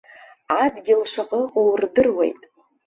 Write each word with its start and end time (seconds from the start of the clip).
Адгьыл 0.61 1.01
шаҟа 1.11 1.37
ыҟоу 1.43 1.69
рдыруеит. 1.81 2.41